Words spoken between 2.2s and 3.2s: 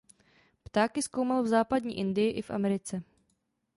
i v Americe.